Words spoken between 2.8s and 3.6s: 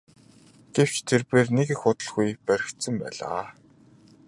байлаа.